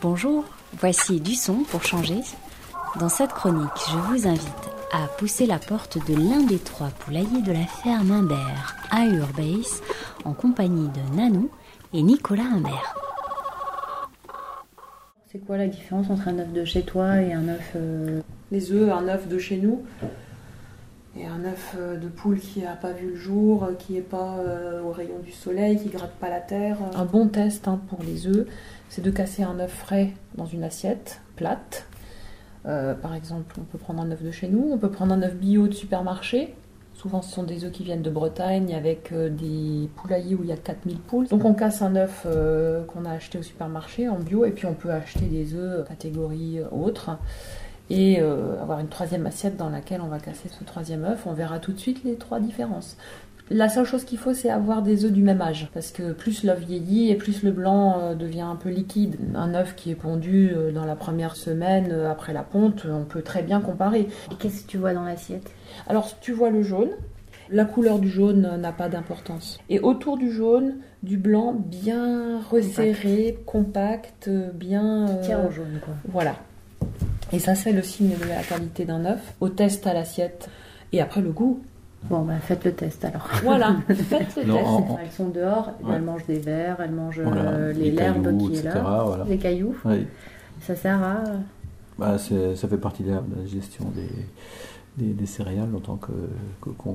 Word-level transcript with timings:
Bonjour, 0.00 0.44
voici 0.78 1.20
du 1.20 1.34
son 1.34 1.64
pour 1.64 1.84
changer. 1.84 2.20
Dans 2.98 3.08
cette 3.08 3.32
chronique, 3.32 3.70
je 3.88 3.96
vous 3.96 4.26
invite 4.26 4.70
à 4.92 5.06
pousser 5.06 5.46
la 5.46 5.58
porte 5.58 5.98
de 6.06 6.14
l'un 6.14 6.42
des 6.42 6.58
trois 6.58 6.88
poulaillers 6.88 7.42
de 7.42 7.52
la 7.52 7.66
ferme 7.66 8.10
Imbert 8.10 8.76
à 8.90 9.06
Urbase 9.06 9.82
en 10.24 10.32
compagnie 10.32 10.88
de 10.88 11.16
Nanou 11.16 11.50
et 11.94 12.02
Nicolas 12.02 12.42
Imbert. 12.42 12.94
C'est 15.30 15.38
quoi 15.38 15.56
la 15.56 15.66
différence 15.66 16.10
entre 16.10 16.28
un 16.28 16.38
œuf 16.40 16.52
de 16.52 16.64
chez 16.64 16.82
toi 16.82 17.22
et 17.22 17.32
un 17.32 17.48
œuf 17.48 17.72
euh, 17.76 18.20
Les 18.50 18.70
œufs, 18.70 18.92
un 18.92 19.08
œuf 19.08 19.28
de 19.28 19.38
chez 19.38 19.56
nous 19.56 19.82
et 21.16 21.26
un 21.26 21.44
œuf 21.44 21.76
euh, 21.78 21.96
de 21.96 22.08
poule 22.08 22.38
qui 22.38 22.62
n'a 22.62 22.74
pas 22.74 22.92
vu 22.92 23.10
le 23.10 23.16
jour, 23.16 23.64
euh, 23.64 23.74
qui 23.74 23.94
n'est 23.94 24.00
pas 24.00 24.38
au 24.84 24.90
rayon 24.90 25.18
du 25.22 25.32
soleil, 25.32 25.78
qui 25.78 25.88
gratte 25.88 26.14
pas 26.14 26.30
la 26.30 26.40
terre. 26.40 26.78
Un 26.94 27.04
bon 27.04 27.28
test 27.28 27.68
hein, 27.68 27.80
pour 27.88 28.02
les 28.02 28.26
œufs, 28.26 28.46
c'est 28.88 29.02
de 29.02 29.10
casser 29.10 29.42
un 29.42 29.58
œuf 29.60 29.72
frais 29.72 30.12
dans 30.36 30.46
une 30.46 30.64
assiette 30.64 31.20
plate. 31.36 31.86
par 32.64 33.14
exemple, 33.14 33.56
on 33.58 33.64
peut 33.64 33.78
prendre 33.78 34.02
un 34.02 34.10
œuf 34.10 34.22
de 34.22 34.30
chez 34.30 34.48
nous, 34.48 34.68
on 34.70 34.78
peut 34.78 34.90
prendre 34.90 35.12
un 35.12 35.22
œuf 35.22 35.34
bio 35.34 35.68
de 35.68 35.74
supermarché, 35.74 36.54
Souvent, 37.02 37.20
ce 37.20 37.32
sont 37.34 37.42
des 37.42 37.64
œufs 37.64 37.72
qui 37.72 37.82
viennent 37.82 38.02
de 38.02 38.10
Bretagne 38.10 38.76
avec 38.76 39.10
euh, 39.10 39.28
des 39.28 39.88
poulaillers 39.96 40.36
où 40.36 40.44
il 40.44 40.50
y 40.50 40.52
a 40.52 40.56
4000 40.56 40.98
poules. 40.98 41.26
Donc, 41.26 41.44
on 41.44 41.52
casse 41.52 41.82
un 41.82 41.96
œuf 41.96 42.24
euh, 42.26 42.84
qu'on 42.84 43.04
a 43.06 43.10
acheté 43.10 43.38
au 43.38 43.42
supermarché 43.42 44.08
en 44.08 44.20
bio 44.20 44.44
et 44.44 44.52
puis 44.52 44.66
on 44.66 44.74
peut 44.74 44.92
acheter 44.92 45.24
des 45.24 45.54
œufs 45.54 45.84
catégorie 45.88 46.60
autre 46.70 47.18
et 47.92 48.20
euh, 48.20 48.60
avoir 48.60 48.80
une 48.80 48.88
troisième 48.88 49.26
assiette 49.26 49.56
dans 49.56 49.68
laquelle 49.68 50.00
on 50.00 50.08
va 50.08 50.18
casser 50.18 50.48
ce 50.48 50.64
troisième 50.64 51.04
œuf. 51.04 51.26
On 51.26 51.32
verra 51.32 51.58
tout 51.58 51.72
de 51.72 51.78
suite 51.78 52.02
les 52.04 52.16
trois 52.16 52.40
différences. 52.40 52.96
La 53.50 53.68
seule 53.68 53.84
chose 53.84 54.04
qu'il 54.04 54.16
faut, 54.18 54.32
c'est 54.32 54.48
avoir 54.48 54.80
des 54.80 55.04
œufs 55.04 55.12
du 55.12 55.22
même 55.22 55.42
âge. 55.42 55.68
Parce 55.74 55.90
que 55.90 56.12
plus 56.12 56.42
l'œuf 56.42 56.60
vieillit 56.60 57.10
et 57.10 57.16
plus 57.16 57.42
le 57.42 57.50
blanc 57.50 58.14
devient 58.14 58.40
un 58.42 58.56
peu 58.56 58.70
liquide. 58.70 59.16
Un 59.34 59.54
œuf 59.54 59.74
qui 59.74 59.90
est 59.90 59.94
pondu 59.94 60.52
dans 60.72 60.86
la 60.86 60.96
première 60.96 61.36
semaine 61.36 61.92
après 61.92 62.32
la 62.32 62.44
ponte, 62.44 62.86
on 62.88 63.04
peut 63.04 63.20
très 63.20 63.42
bien 63.42 63.60
comparer. 63.60 64.08
Et 64.30 64.34
qu'est-ce 64.38 64.62
que 64.62 64.68
tu 64.68 64.78
vois 64.78 64.94
dans 64.94 65.04
l'assiette? 65.04 65.50
Alors 65.86 66.18
tu 66.20 66.32
vois 66.32 66.48
le 66.48 66.62
jaune, 66.62 66.90
la 67.50 67.66
couleur 67.66 67.98
du 67.98 68.08
jaune 68.08 68.56
n'a 68.58 68.72
pas 68.72 68.88
d'importance. 68.88 69.58
Et 69.68 69.80
autour 69.80 70.16
du 70.16 70.30
jaune, 70.30 70.76
du 71.02 71.18
blanc 71.18 71.52
bien 71.52 72.40
resserré, 72.50 73.38
compact, 73.44 74.30
bien... 74.54 75.08
Euh, 75.08 75.20
Tiens 75.22 75.44
au 75.46 75.50
jaune 75.50 75.80
quoi. 75.84 75.94
Voilà. 76.08 76.36
Et 77.32 77.38
ça 77.38 77.54
c'est 77.54 77.72
le 77.72 77.82
signe 77.82 78.16
de 78.20 78.28
la 78.28 78.42
qualité 78.42 78.84
d'un 78.84 79.04
œuf. 79.04 79.34
Au 79.40 79.48
test 79.48 79.86
à 79.86 79.94
l'assiette. 79.94 80.48
Et 80.92 81.00
après 81.00 81.20
le 81.20 81.30
goût. 81.30 81.62
Bon, 82.10 82.22
ben 82.22 82.38
faites 82.40 82.64
le 82.64 82.72
test 82.72 83.04
alors. 83.04 83.28
Voilà, 83.44 83.76
faites 83.88 84.36
le 84.36 84.52
test. 84.52 84.68
Elles 85.00 85.12
sont 85.12 85.28
dehors, 85.28 85.70
elles 85.88 86.02
mangent 86.02 86.26
des 86.26 86.40
vers, 86.40 86.80
elles 86.80 86.90
mangent 86.90 87.22
euh, 87.24 87.72
les 87.72 87.92
l'herbe 87.92 88.36
qui 88.38 88.56
est 88.56 88.62
là, 88.62 89.24
les 89.28 89.38
cailloux. 89.38 89.76
Ça 90.60 90.74
sert 90.74 91.02
à. 91.02 91.22
Bah, 91.98 92.16
ça 92.18 92.68
fait 92.68 92.78
partie 92.78 93.04
de 93.04 93.10
la 93.10 93.22
gestion 93.46 93.84
des, 93.94 94.08
des, 94.96 95.26
céréales 95.26 95.74
en 95.74 95.80
tant 95.80 95.96
que, 95.96 96.12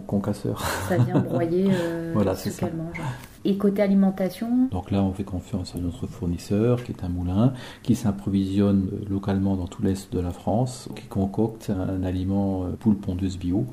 concasseur. 0.06 0.62
Ça 0.88 0.98
vient 0.98 1.20
broyer 1.20 1.67
euh, 1.70 2.12
voilà, 2.14 2.36
ce 2.36 2.50
qu'elle 2.50 2.76
mange. 2.76 3.02
Et 3.44 3.58
côté 3.58 3.81
alimentation 3.81 4.67
Donc 4.72 4.92
là, 4.92 5.02
on 5.02 5.14
fait 5.14 5.23
confiance 5.23 5.73
à 5.76 5.80
notre 5.80 6.06
fournisseur, 6.06 6.84
qui 6.84 6.92
est 6.92 7.03
un 7.03 7.09
moulin, 7.09 7.53
qui 7.81 7.95
s'approvisionne 7.95 8.90
localement 9.09 9.56
dans 9.56 9.68
tout 9.68 9.81
l'est 9.81 10.12
de 10.12 10.20
la 10.20 10.31
France, 10.31 10.90
qui 10.95 11.06
concocte 11.08 11.70
un, 11.70 12.03
aliment 12.03 12.66
euh, 12.66 12.72
poule 12.72 12.98
pondeuse 12.98 13.38
bio, 13.38 13.66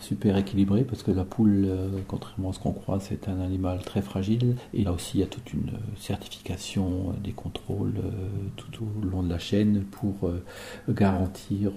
super 0.00 0.36
équilibré, 0.36 0.84
parce 0.84 1.02
que 1.02 1.10
la 1.10 1.24
poule, 1.24 1.66
euh, 1.66 1.88
contrairement 2.06 2.50
à 2.50 2.52
ce 2.52 2.60
qu'on 2.60 2.72
croit, 2.72 3.00
c'est 3.00 3.28
un 3.28 3.40
animal 3.40 3.80
très 3.80 4.00
fragile. 4.00 4.56
Et 4.72 4.84
là 4.84 4.92
aussi, 4.92 5.18
il 5.18 5.20
y 5.20 5.24
a 5.24 5.28
toute 5.28 5.52
une 5.52 5.72
certification, 5.98 7.14
des 7.22 7.32
contrôles 7.32 8.00
tout 8.56 8.84
au 8.84 9.06
long 9.06 9.22
de 9.22 9.28
la 9.28 9.38
chaîne 9.38 9.82
pour 9.82 10.30
garantir 10.88 11.72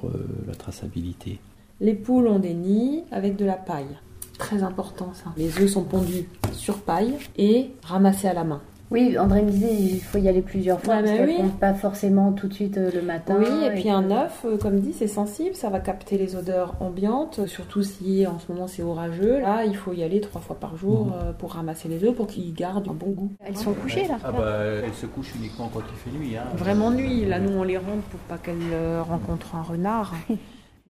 la 0.47 0.55
traçabilité. 0.55 1.39
Les 1.81 1.93
poules 1.93 2.27
ont 2.27 2.39
des 2.39 2.53
nids 2.53 3.03
avec 3.11 3.37
de 3.37 3.45
la 3.45 3.53
paille. 3.53 3.97
Très 4.37 4.63
important 4.63 5.11
ça. 5.13 5.31
Les 5.37 5.61
œufs 5.61 5.69
sont 5.69 5.83
pondus 5.83 6.27
sur 6.51 6.79
paille 6.79 7.15
et 7.37 7.71
ramassés 7.83 8.27
à 8.27 8.33
la 8.33 8.43
main. 8.43 8.61
Oui, 8.91 9.17
André 9.19 9.43
me 9.43 9.51
disait 9.51 9.71
il 9.71 10.01
faut 10.01 10.17
y 10.17 10.27
aller 10.27 10.41
plusieurs 10.41 10.81
fois 10.81 10.95
parce 10.95 11.11
qu'elle 11.11 11.45
ne 11.45 11.49
pas 11.51 11.73
forcément 11.73 12.31
tout 12.33 12.47
de 12.47 12.53
suite 12.53 12.77
euh, 12.77 12.89
le 12.93 13.03
matin. 13.03 13.37
Oui, 13.37 13.65
et, 13.65 13.69
puis 13.69 13.89
un 13.89 14.09
œuf, 14.09 14.43
euh, 14.45 14.57
comme 14.57 14.79
dit, 14.79 14.93
c'est 14.93 15.07
sensible, 15.07 15.55
ça 15.55 15.69
va 15.69 15.79
capter 15.79 16.17
les 16.17 16.35
odeurs 16.35 16.75
ambiantes, 16.79 17.45
surtout 17.45 17.83
si 17.83 18.25
en 18.25 18.39
ce 18.39 18.51
moment 18.51 18.67
c'est 18.67 18.81
orageux. 18.81 19.39
Là, 19.39 19.63
il 19.63 19.75
faut 19.75 19.93
y 19.93 20.01
aller 20.01 20.19
trois 20.21 20.41
fois 20.41 20.55
par 20.55 20.75
jour 20.75 21.05
mhm. 21.05 21.13
euh, 21.13 21.33
pour 21.33 21.53
ramasser 21.53 21.87
les 21.87 22.03
œufs 22.03 22.15
pour 22.15 22.25
qu'ils 22.25 22.53
gardent 22.53 22.89
un 22.89 22.93
bon 22.93 23.11
goût. 23.11 23.31
Elles 23.45 23.57
sont 23.57 23.73
couchées 23.73 24.07
là 24.07 24.17
Ah 24.23 24.31
bah 24.31 24.57
elles 24.83 24.93
se 24.93 25.05
couchent 25.05 25.35
uniquement 25.35 25.69
quand 25.71 25.81
il 25.81 26.11
fait 26.11 26.17
nuit. 26.17 26.35
Hein. 26.35 26.45
Vraiment 26.55 26.89
nuit. 26.89 27.25
Là, 27.25 27.39
nous 27.39 27.53
on 27.57 27.63
les 27.63 27.77
rentre 27.77 28.03
pour 28.09 28.19
pas 28.21 28.39
qu'elles 28.39 28.99
rencontrent 29.07 29.55
un 29.55 29.63
renard. 29.63 30.15